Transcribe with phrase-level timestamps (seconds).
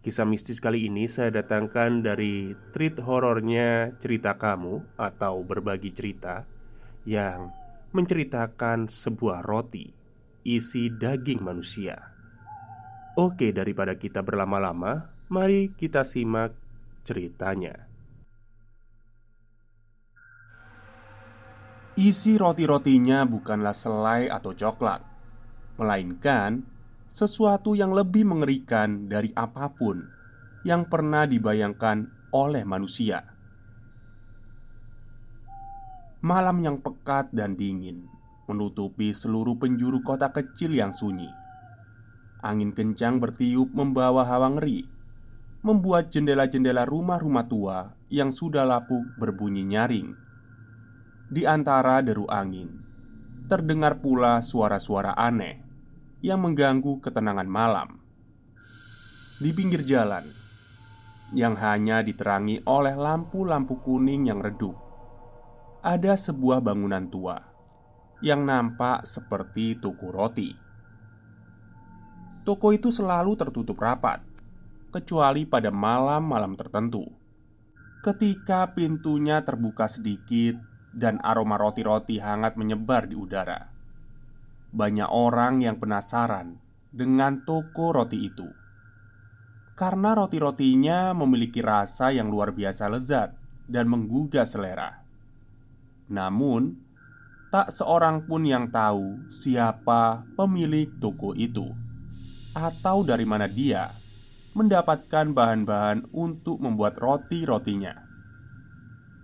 [0.00, 6.48] Kisah mistis kali ini saya datangkan dari treat horornya Cerita Kamu atau Berbagi Cerita
[7.04, 7.52] Yang
[7.92, 9.92] menceritakan sebuah roti
[10.40, 12.16] isi daging manusia.
[13.20, 16.56] Oke daripada kita berlama-lama Mari kita simak
[17.04, 17.84] ceritanya.
[22.00, 25.04] Isi roti-rotinya bukanlah selai atau coklat
[25.76, 26.64] Melainkan
[27.10, 30.06] sesuatu yang lebih mengerikan dari apa pun
[30.62, 33.26] yang pernah dibayangkan oleh manusia.
[36.22, 38.06] Malam yang pekat dan dingin
[38.46, 41.30] menutupi seluruh penjuru kota kecil yang sunyi.
[42.42, 44.86] Angin kencang bertiup membawa hawa ngeri,
[45.62, 47.78] membuat jendela-jendela rumah-rumah tua
[48.10, 50.18] yang sudah lapuk berbunyi nyaring.
[51.30, 52.82] Di antara deru angin,
[53.46, 55.69] terdengar pula suara-suara aneh
[56.20, 57.96] yang mengganggu ketenangan malam.
[59.40, 60.28] Di pinggir jalan
[61.32, 64.76] yang hanya diterangi oleh lampu-lampu kuning yang redup,
[65.80, 67.40] ada sebuah bangunan tua
[68.20, 70.52] yang nampak seperti toko roti.
[72.44, 74.20] Toko itu selalu tertutup rapat,
[74.92, 77.08] kecuali pada malam-malam tertentu.
[78.04, 80.60] Ketika pintunya terbuka sedikit
[80.92, 83.79] dan aroma roti-roti hangat menyebar di udara
[84.70, 86.58] banyak orang yang penasaran
[86.90, 88.48] dengan toko roti itu
[89.80, 93.32] karena roti-rotinya memiliki rasa yang luar biasa lezat
[93.64, 95.00] dan menggugah selera.
[96.12, 96.76] Namun,
[97.48, 101.72] tak seorang pun yang tahu siapa pemilik toko itu
[102.52, 103.96] atau dari mana dia
[104.52, 107.96] mendapatkan bahan-bahan untuk membuat roti-rotinya.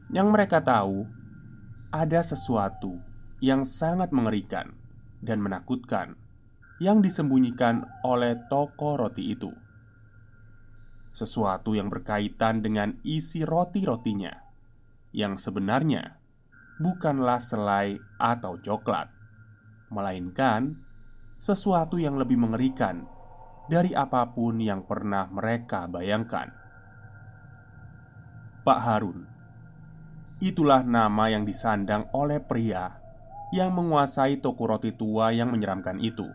[0.08, 1.04] Yang mereka tahu,
[1.92, 2.96] ada sesuatu
[3.44, 4.72] yang sangat mengerikan
[5.26, 6.14] dan menakutkan
[6.78, 9.50] yang disembunyikan oleh toko roti itu.
[11.10, 14.32] Sesuatu yang berkaitan dengan isi roti-rotinya,
[15.16, 16.20] yang sebenarnya
[16.76, 19.08] bukanlah selai atau coklat,
[19.88, 20.76] melainkan
[21.40, 23.08] sesuatu yang lebih mengerikan
[23.66, 26.52] dari apa pun yang pernah mereka bayangkan.
[28.60, 29.24] Pak Harun,
[30.44, 33.05] itulah nama yang disandang oleh pria
[33.54, 36.26] yang menguasai toko roti tua yang menyeramkan itu.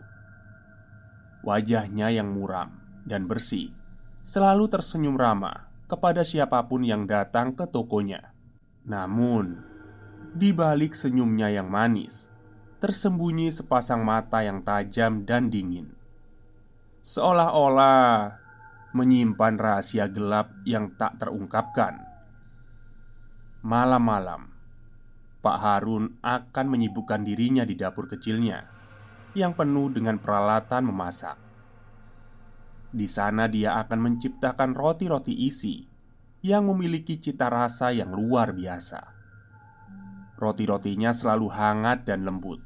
[1.42, 3.74] Wajahnya yang muram dan bersih
[4.22, 8.32] selalu tersenyum ramah kepada siapa pun yang datang ke tokonya.
[8.86, 9.58] Namun,
[10.32, 12.30] di balik senyumnya yang manis,
[12.78, 15.92] tersembunyi sepasang mata yang tajam dan dingin.
[17.02, 18.38] Seolah-olah
[18.94, 21.98] menyimpan rahasia gelap yang tak terungkapkan.
[23.66, 24.51] Malam-malam,
[25.42, 28.62] Pak Harun akan menyibukkan dirinya di dapur kecilnya
[29.34, 31.34] yang penuh dengan peralatan memasak.
[32.94, 35.82] Di sana, dia akan menciptakan roti-roti isi
[36.46, 39.00] yang memiliki cita rasa yang luar biasa.
[40.38, 42.62] Roti-rotinya selalu hangat dan lembut,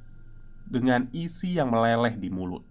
[0.69, 2.65] dengan isi yang meleleh di mulut.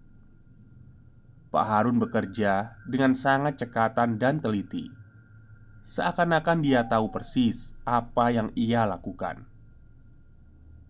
[1.50, 4.92] Pak Harun bekerja dengan sangat cekatan dan teliti,
[5.82, 9.55] seakan-akan dia tahu persis apa yang ia lakukan.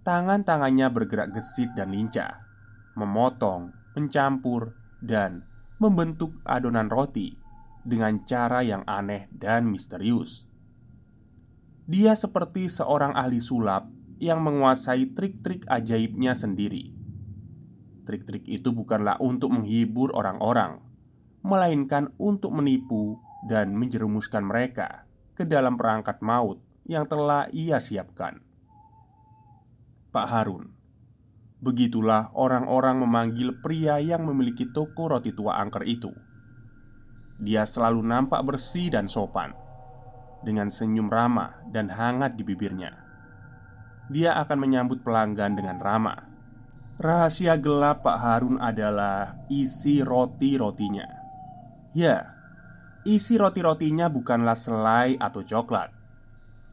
[0.06, 2.46] Tangan-tangannya bergerak gesit dan lincah,
[2.94, 5.42] memotong, mencampur, dan
[5.82, 7.34] membentuk adonan roti
[7.82, 10.46] dengan cara yang aneh dan misterius.
[11.90, 13.90] Dia seperti seorang ahli sulap
[14.22, 16.94] yang menguasai trik-trik ajaibnya sendiri.
[18.06, 20.86] Trik-trik itu bukanlah untuk menghibur orang-orang,
[21.42, 23.18] melainkan untuk menipu
[23.50, 28.46] dan menjerumuskan mereka ke dalam perangkat maut yang telah ia siapkan.
[30.16, 30.72] Pak Harun.
[31.60, 36.16] Begitulah orang-orang memanggil pria yang memiliki toko roti tua angker itu.
[37.36, 39.52] Dia selalu nampak bersih dan sopan,
[40.40, 42.96] dengan senyum ramah dan hangat di bibirnya.
[44.08, 46.32] Dia akan menyambut pelanggan dengan ramah.
[46.96, 51.08] Rahasia gelap Pak Harun adalah isi roti-rotinya.
[51.92, 52.36] Ya,
[53.04, 55.92] isi roti-rotinya bukanlah selai atau coklat,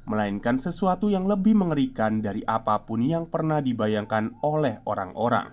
[0.03, 5.49] melainkan sesuatu yang lebih mengerikan dari apa pun yang pernah dibayangkan oleh orang-orang.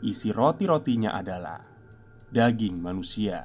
[0.00, 1.60] Isi roti-rotinya adalah
[2.32, 3.44] daging manusia.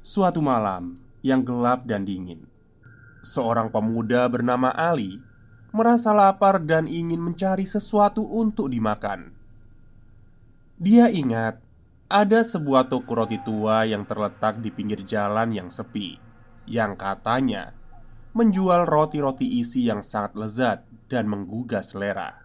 [0.00, 2.48] Suatu malam yang gelap dan dingin,
[3.20, 5.20] seorang pemuda bernama Ali
[5.76, 9.36] merasa lapar dan ingin mencari sesuatu untuk dimakan.
[10.80, 11.60] Dia ingat
[12.08, 16.16] ada sebuah toko roti tua yang terletak di pinggir jalan yang sepi,
[16.64, 17.76] yang katanya
[18.36, 20.78] menjual roti-roti isi yang sangat lezat
[21.08, 22.36] dan menggugah selera.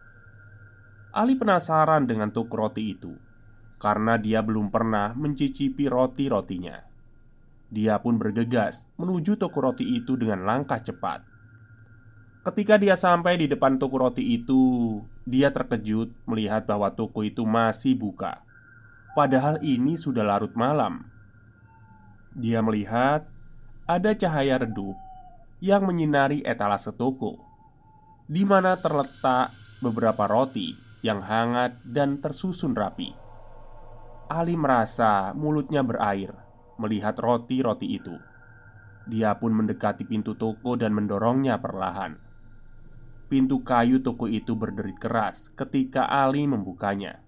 [1.11, 3.11] Ali penasaran dengan toko roti itu
[3.75, 6.79] karena dia belum pernah mencicipi roti-rotinya.
[7.67, 11.27] Dia pun bergegas menuju toko roti itu dengan langkah cepat.
[12.47, 14.95] Ketika dia sampai di depan toko roti itu,
[15.27, 18.47] dia terkejut melihat bahwa toko itu masih buka.
[19.11, 21.03] Padahal ini sudah larut malam.
[22.31, 23.27] Dia melihat
[23.83, 24.95] ada cahaya redup
[25.62, 27.38] yang menyinari etalase toko,
[28.25, 30.74] di mana terletak beberapa roti
[31.06, 33.13] yang hangat dan tersusun rapi.
[34.25, 36.34] Ali merasa mulutnya berair
[36.81, 38.18] melihat roti-roti itu.
[39.06, 42.18] Dia pun mendekati pintu toko dan mendorongnya perlahan.
[43.30, 47.22] Pintu kayu toko itu berderit keras ketika Ali membukanya.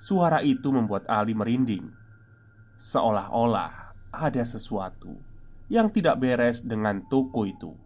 [0.00, 1.92] Suara itu membuat Ali merinding,
[2.78, 5.27] seolah-olah ada sesuatu
[5.68, 7.76] yang tidak beres dengan toko itu.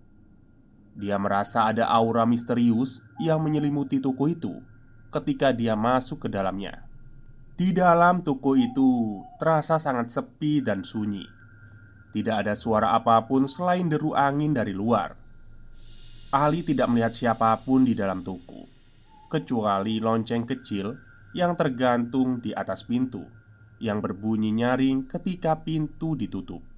[0.94, 4.62] Dia merasa ada aura misterius yang menyelimuti toko itu
[5.10, 6.86] ketika dia masuk ke dalamnya.
[7.58, 11.26] Di dalam toko itu terasa sangat sepi dan sunyi.
[12.12, 15.16] Tidak ada suara apa pun selain deru angin dari luar.
[16.32, 18.64] Ali tidak melihat siapa pun di dalam toko,
[19.28, 20.96] kecuali lonceng kecil
[21.36, 23.20] yang tergantung di atas pintu,
[23.84, 26.71] yang berbunyi nyaring ketika pintu ditutup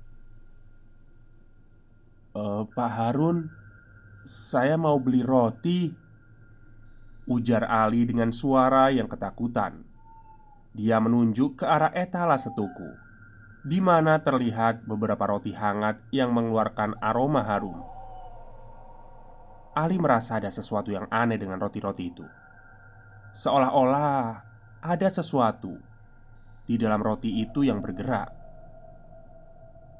[2.34, 3.48] e, Pak Harun,
[4.26, 5.94] saya mau beli roti."
[7.24, 9.80] Ujar Ali dengan suara yang ketakutan.
[10.76, 13.00] Dia menunjuk ke arah etalase toko,
[13.64, 17.80] di mana terlihat beberapa roti hangat yang mengeluarkan aroma harum.
[19.72, 22.28] Ali merasa ada sesuatu yang aneh dengan roti-roti itu.
[23.32, 24.44] Seolah-olah
[24.84, 25.80] ada sesuatu
[26.68, 28.43] di dalam roti itu yang bergerak.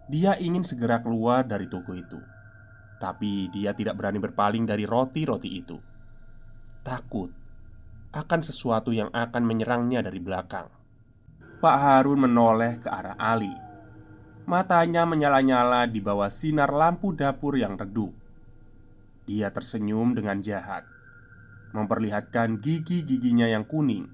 [0.04, 2.20] Dia ingin segera keluar dari toko itu,
[3.00, 5.80] tapi dia tidak berani berpaling dari roti-roti itu.
[6.84, 7.32] Takut
[8.12, 10.68] akan sesuatu yang akan menyerangnya dari belakang.
[11.58, 13.56] Pak Harun menoleh ke arah Ali.
[14.44, 18.12] Matanya menyala-nyala di bawah sinar lampu dapur yang redup.
[19.24, 20.84] Dia tersenyum dengan jahat,
[21.72, 24.12] memperlihatkan gigi-giginya yang kuning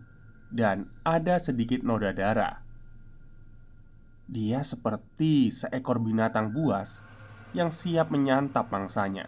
[0.54, 2.69] dan ada sedikit noda darah
[4.30, 7.02] dia seperti seekor binatang buas
[7.50, 9.26] yang siap menyantap mangsanya.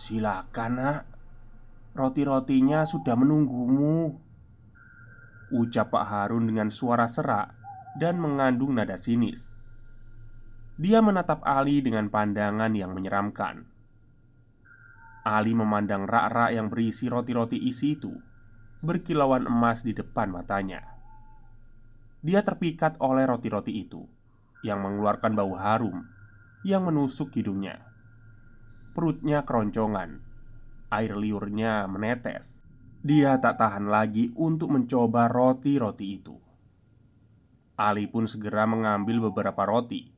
[0.00, 1.02] "Silakan, Nak.
[1.92, 4.16] Roti-rotinya sudah menunggumu."
[5.52, 7.52] Ucap Pak Harun dengan suara serak
[8.00, 9.52] dan mengandung nada sinis.
[10.80, 13.68] Dia menatap Ali dengan pandangan yang menyeramkan.
[15.28, 18.12] Ali memandang rak-rak yang berisi roti-roti isi itu
[18.80, 20.97] berkilauan emas di depan matanya.
[22.18, 24.02] Dia terpikat oleh roti-roti itu
[24.66, 26.02] yang mengeluarkan bau harum
[26.66, 27.78] yang menusuk hidungnya.
[28.90, 30.18] Perutnya keroncongan,
[30.90, 32.66] air liurnya menetes.
[32.98, 36.34] Dia tak tahan lagi untuk mencoba roti-roti itu.
[37.78, 40.10] Ali pun segera mengambil beberapa roti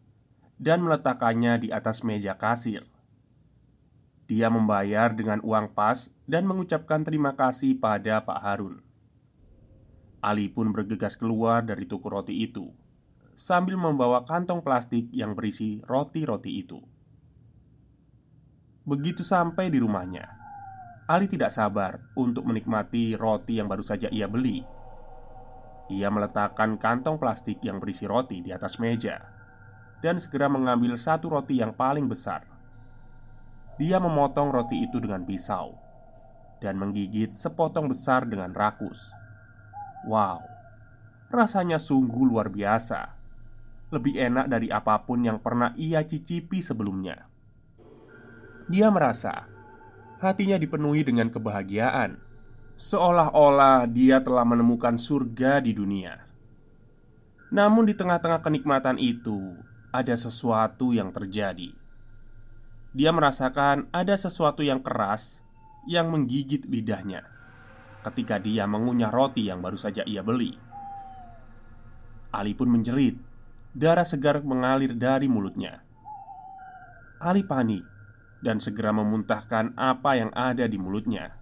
[0.56, 2.88] dan meletakkannya di atas meja kasir.
[4.24, 8.80] Dia membayar dengan uang pas dan mengucapkan terima kasih pada Pak Harun.
[10.20, 12.68] Ali pun bergegas keluar dari toko roti itu
[13.40, 16.76] sambil membawa kantong plastik yang berisi roti-roti itu.
[18.84, 20.28] Begitu sampai di rumahnya,
[21.08, 24.60] Ali tidak sabar untuk menikmati roti yang baru saja ia beli.
[25.88, 29.24] Ia meletakkan kantong plastik yang berisi roti di atas meja
[30.04, 32.44] dan segera mengambil satu roti yang paling besar.
[33.80, 35.80] Dia memotong roti itu dengan pisau
[36.60, 39.16] dan menggigit sepotong besar dengan rakus.
[40.08, 40.40] Wow,
[41.28, 43.18] rasanya sungguh luar biasa.
[43.90, 47.26] Lebih enak dari apa pun yang pernah ia cicipi sebelumnya.
[48.70, 49.50] Dia merasa
[50.22, 52.30] hatinya dipenuhi dengan kebahagiaan
[52.80, 56.16] Seolah-olah dia telah menemukan surga di dunia.
[57.52, 59.52] Namun, di tengah-tengah kenikmatan itu,
[59.92, 61.76] ada sesuatu yang terjadi.
[62.96, 65.44] Dia merasakan ada sesuatu yang keras
[65.84, 67.28] yang menggigit lidahnya
[68.06, 70.56] ketika dia mengunyah roti yang baru saja ia beli.
[72.30, 73.18] Ali pun menjerit,
[73.74, 75.82] darah segar mengalir dari mulutnya.
[77.20, 77.84] Ali panik
[78.40, 81.40] dan segera memuntahkan apa yang ada di mulutnya.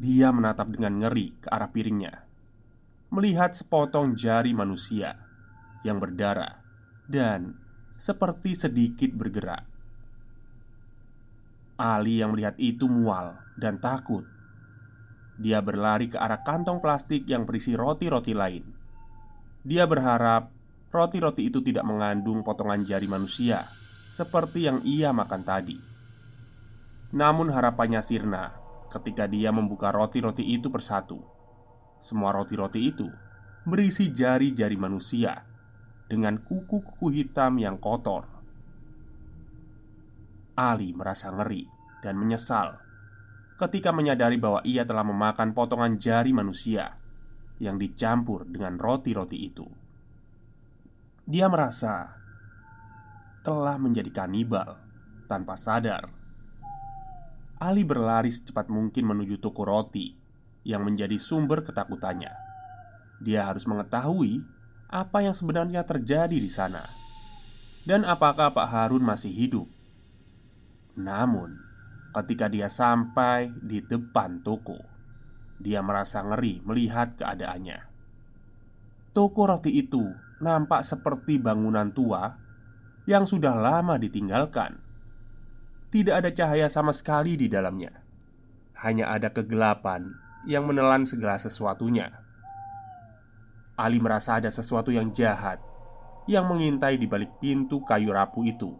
[0.00, 2.24] Dia menatap dengan ngeri ke arah piringnya
[3.12, 5.12] Melihat sepotong jari manusia
[5.84, 6.64] Yang berdarah
[7.04, 7.60] Dan
[8.00, 9.68] seperti sedikit bergerak
[11.76, 14.24] Ali yang melihat itu mual dan takut
[15.40, 18.64] Dia berlari ke arah kantong plastik yang berisi roti-roti lain
[19.64, 20.52] Dia berharap
[20.92, 23.64] roti-roti itu tidak mengandung potongan jari manusia
[24.12, 25.78] Seperti yang ia makan tadi
[27.16, 31.22] Namun harapannya sirna ketika dia membuka roti-roti itu persatu.
[32.02, 33.06] Semua roti-roti itu
[33.62, 35.46] berisi jari-jari manusia
[36.10, 38.26] dengan kuku-kuku hitam yang kotor.
[40.58, 41.70] Ali merasa ngeri
[42.02, 42.82] dan menyesal
[43.60, 46.96] ketika menyadari bahwa ia telah memakan potongan jari manusia
[47.60, 49.68] yang dicampur dengan roti-roti itu.
[51.28, 52.16] Dia merasa
[53.44, 54.80] telah menjadi kanibal
[55.28, 56.08] tanpa sadar
[57.60, 60.16] Ali berlari secepat mungkin menuju toko roti
[60.64, 62.32] yang menjadi sumber ketakutannya.
[63.20, 64.40] Dia harus mengetahui
[64.88, 66.88] apa yang sebenarnya terjadi di sana
[67.84, 69.68] dan apakah Pak Harun masih hidup.
[70.96, 71.69] Namun,
[72.10, 74.78] ketika dia sampai di depan toko,
[75.60, 77.78] dia merasa ngeri melihat keadaannya.
[79.10, 80.06] Toko roti itu
[80.40, 82.30] nampak seperti bangunan tua
[83.04, 84.90] yang sudah lama ditinggalkan
[85.90, 87.90] tidak ada cahaya sama sekali di dalamnya.
[88.78, 90.14] Hanya ada kegelapan
[90.46, 92.14] yang menelan segala sesuatunya.
[93.74, 95.58] Ali merasa ada sesuatu yang jahat
[96.30, 98.70] yang mengintai di balik pintu kayu rapuh itu.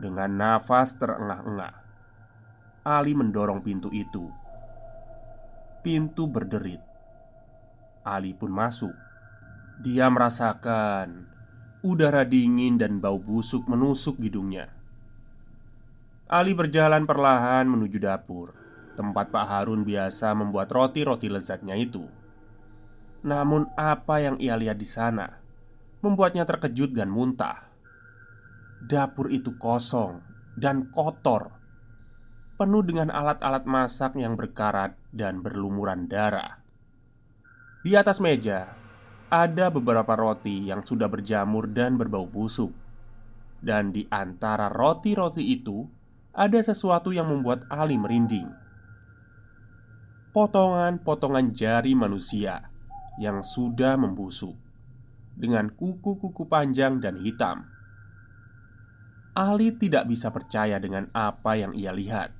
[0.00, 1.85] Dengan nafas terengah-engah,
[2.86, 4.30] Ali mendorong pintu itu.
[5.82, 6.78] Pintu berderit.
[8.06, 8.94] Ali pun masuk.
[9.82, 11.26] Dia merasakan
[11.82, 14.70] udara dingin dan bau busuk menusuk hidungnya.
[16.30, 18.50] Ali berjalan perlahan menuju dapur
[18.98, 22.02] Tempat Pak Harun biasa membuat roti-roti lezatnya itu
[23.22, 25.38] Namun apa yang ia lihat di sana
[26.02, 27.70] Membuatnya terkejut dan muntah
[28.82, 30.18] Dapur itu kosong
[30.58, 31.55] dan kotor
[32.56, 36.60] Penuh dengan alat-alat masak yang berkarat dan berlumuran darah
[37.84, 38.72] Di atas meja
[39.28, 42.72] ada beberapa roti yang sudah berjamur dan berbau busuk
[43.60, 45.84] Dan di antara roti-roti itu
[46.36, 48.52] ada sesuatu yang membuat Ali merinding.
[50.36, 52.68] Potongan-potongan jari manusia
[53.16, 54.52] yang sudah membusuk
[55.32, 57.64] dengan kuku-kuku panjang dan hitam.
[59.32, 62.36] Ali tidak bisa percaya dengan apa yang ia lihat.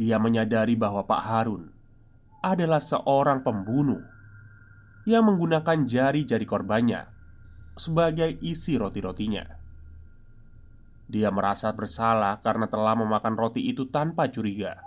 [0.00, 1.68] Dia menyadari bahwa Pak Harun
[2.42, 4.02] adalah seorang pembunuh
[5.06, 7.06] yang menggunakan jari-jari korbannya
[7.78, 9.62] sebagai isi roti-rotinya.
[11.12, 14.80] Dia merasa bersalah karena telah memakan roti itu tanpa curiga.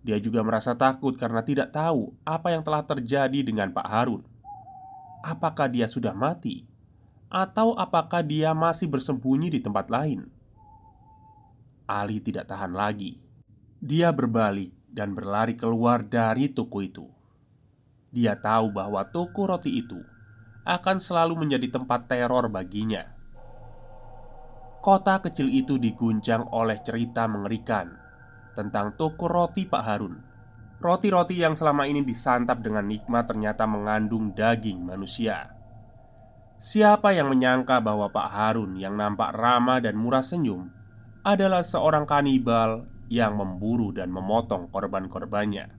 [0.00, 4.24] Dia juga merasa takut karena tidak tahu apa yang telah terjadi dengan Pak Harun.
[5.20, 6.64] Apakah dia sudah mati,
[7.28, 10.24] atau apakah dia masih bersembunyi di tempat lain?
[11.84, 13.20] Ali tidak tahan lagi.
[13.80, 17.08] Dia berbalik dan berlari keluar dari toko itu.
[18.12, 20.00] Dia tahu bahwa toko roti itu
[20.68, 23.20] akan selalu menjadi tempat teror baginya
[24.80, 27.92] Kota kecil itu diguncang oleh cerita mengerikan
[28.56, 30.16] tentang toko roti Pak Harun.
[30.80, 35.52] Roti-roti yang selama ini disantap dengan nikmat ternyata mengandung daging manusia.
[36.56, 40.72] Siapa yang menyangka bahwa Pak Harun yang nampak ramah dan murah senyum
[41.28, 45.74] adalah seorang kanibal yang memburu dan memotong korban-korbannya?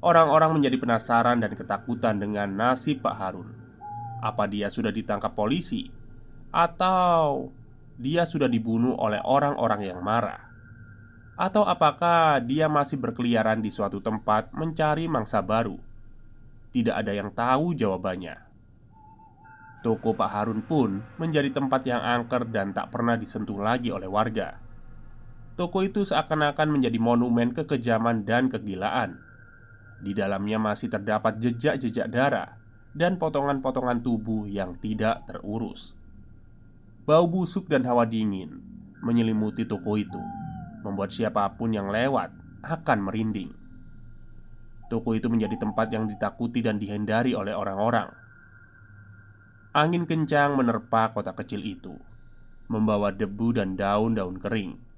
[0.00, 3.50] Orang-orang menjadi penasaran dan ketakutan dengan nasib Pak Harun.
[4.22, 5.90] Apa dia sudah ditangkap polisi?
[6.54, 7.52] Atau
[8.00, 10.48] dia sudah dibunuh oleh orang-orang yang marah.
[11.36, 15.76] Atau apakah dia masih berkeliaran di suatu tempat mencari mangsa baru?
[16.70, 18.36] Tidak ada yang tahu jawabannya.
[19.80, 24.69] Toko Pak Harun pun menjadi tempat yang angker dan tak pernah disentuh lagi oleh warga.
[25.60, 29.20] Toko itu seakan-akan menjadi monumen kekejaman dan kegilaan.
[30.00, 32.56] Di dalamnya masih terdapat jejak-jejak darah
[32.96, 35.92] dan potongan-potongan tubuh yang tidak terurus.
[37.04, 38.64] Bau busuk dan hawa dingin
[39.04, 40.16] menyelimuti toko itu,
[40.80, 42.32] membuat siapa pun yang lewat
[42.64, 43.52] akan merinding.
[44.88, 48.08] Toko itu menjadi tempat yang ditakuti dan dihindari oleh orang-orang.
[49.76, 52.00] Angin kencang menerpa kota kecil itu,
[52.72, 54.88] membawa debu dan daun-daun kering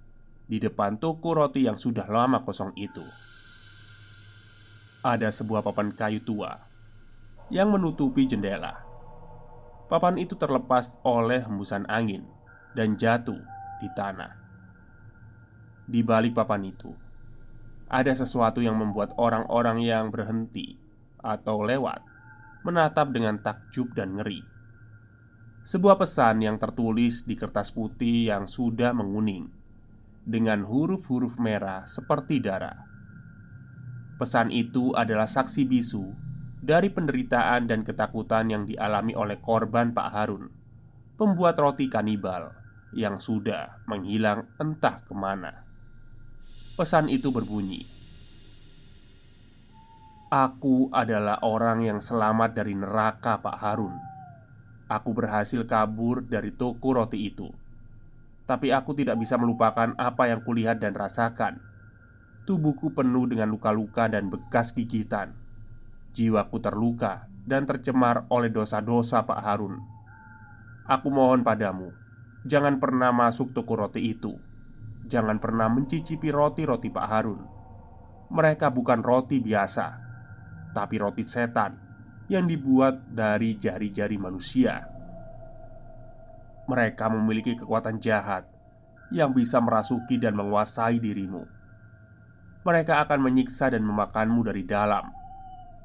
[0.53, 3.01] di depan toko roti yang sudah lama kosong itu.
[5.01, 6.53] Ada sebuah papan kayu tua
[7.49, 8.93] yang menutupi jendela
[9.93, 12.25] Papan itu terlepas oleh hembusan angin
[12.73, 13.37] dan jatuh
[13.77, 14.33] di tanah.
[15.85, 16.97] Di balik papan itu,
[17.93, 20.81] ada sesuatu yang membuat orang-orang yang berhenti
[21.21, 22.01] atau lewat
[22.65, 24.41] menatap dengan takjub dan ngeri.
[25.61, 29.62] Sebuah pesan yang tertulis di kertas putih yang sudah menguning
[30.23, 32.87] dengan huruf-huruf merah seperti darah.
[34.23, 36.15] Pesan itu adalah saksi bisu
[36.63, 40.47] dari penderitaan dan ketakutan yang dialami oleh korban Pak Harun,
[41.19, 42.55] pembuat roti kanibal
[42.95, 45.67] yang sudah menghilang entah ke mana.
[46.79, 47.83] Pesan itu berbunyi,
[50.31, 53.97] "Aku adalah orang yang selamat dari neraka, Pak Harun.
[54.87, 57.49] Aku berhasil kabur dari toko roti itu,
[58.45, 61.63] tapi aku tidak bisa melupakan apa yang kulihat dan rasakan.
[62.43, 65.43] Tubuhku penuh dengan luka-luka dan bekas gigitan."
[66.13, 69.81] Jiwaku terluka dan tercemar oleh dosa-dosa Pak Harun
[70.85, 71.89] Aku mohon padamu
[72.45, 74.37] Jangan pernah masuk toko roti itu
[75.09, 77.41] Jangan pernah mencicipi roti-roti Pak Harun
[78.29, 79.87] Mereka bukan roti biasa
[80.77, 81.81] Tapi roti setan
[82.29, 84.92] Yang dibuat dari jari-jari manusia
[86.71, 88.47] Mereka memiliki kekuatan jahat
[89.11, 91.43] Yang bisa merasuki dan menguasai dirimu
[92.63, 95.23] Mereka akan menyiksa dan memakanmu dari dalam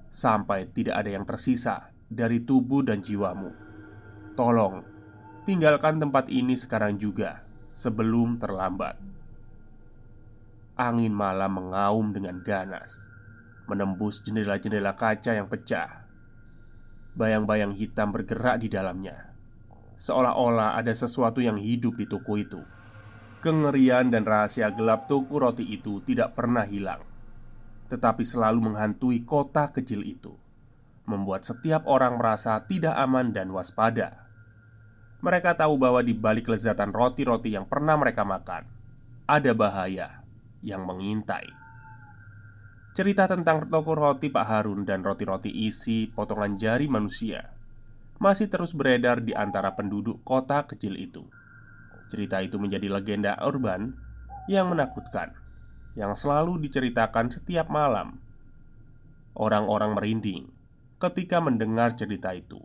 [0.07, 3.51] sampai tidak ada yang tersisa dari tubuh dan jiwamu.
[4.33, 4.83] Tolong
[5.43, 8.95] tinggalkan tempat ini sekarang juga sebelum terlambat.
[10.77, 13.09] Angin malam mengaum dengan ganas,
[13.65, 16.05] menembus jendela-jendela kaca yang pecah.
[17.17, 19.33] Bayang-bayang hitam bergerak di dalamnya,
[19.97, 22.61] seolah-olah ada sesuatu yang hidup di toko itu.
[23.41, 27.17] Kengerian dan rahasia gelap toko roti itu tidak pernah hilang
[27.87, 30.35] tetapi selalu menghantui kota kecil itu,
[31.07, 34.27] membuat setiap orang merasa tidak aman dan waspada.
[35.23, 38.69] Mereka tahu bahwa di balik kelezatan roti-roti yang pernah mereka makan,
[39.25, 40.21] ada bahaya
[40.61, 41.49] yang mengintai.
[42.93, 47.56] Cerita tentang toko roti Pak Harun dan roti-roti isi potongan jari manusia
[48.17, 51.25] masih terus beredar di antara penduduk kota kecil itu.
[52.07, 53.93] Cerita itu menjadi legenda urban
[54.47, 55.35] yang menakutkan
[55.97, 58.21] yang selalu diceritakan setiap malam.
[59.33, 60.53] Orang-orang merinding
[60.97, 62.61] ketika mendengar cerita itu,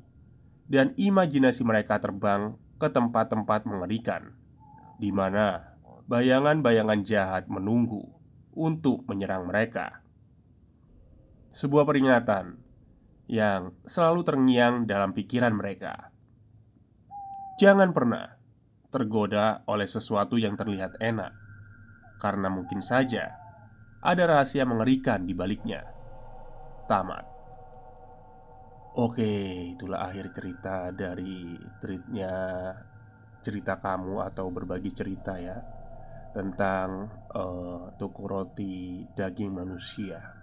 [0.68, 4.32] dan imajinasi mereka terbang ke tempat-tempat mengerikan,
[4.96, 5.76] di mana
[6.08, 8.08] bayangan-bayangan jahat menunggu
[8.56, 10.00] untuk menyerang mereka.
[11.52, 12.56] Sebuah peringatan
[13.32, 16.12] yang selalu terngiang dalam pikiran mereka.
[17.56, 18.28] Jangan pernah
[18.92, 21.32] tergoda oleh sesuatu yang terlihat enak
[22.20, 23.32] karena mungkin saja
[24.04, 25.80] ada rahasia mengerikan di baliknya.
[26.84, 27.24] Tamat.
[29.00, 32.34] Oke, itulah akhir cerita dari tweetnya
[33.40, 35.56] cerita kamu atau berbagi cerita ya
[36.36, 40.41] tentang uh, toko roti daging manusia.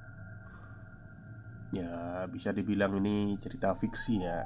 [1.69, 4.41] Ya, bisa dibilang ini cerita fiksi ya.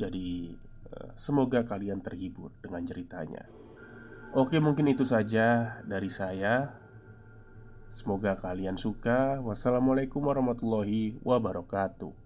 [0.00, 0.48] Jadi,
[0.88, 3.44] uh, semoga kalian terhibur dengan ceritanya.
[4.32, 6.72] Oke, mungkin itu saja dari saya.
[7.92, 9.44] Semoga kalian suka.
[9.44, 12.21] Wassalamualaikum warahmatullahi wabarakatuh.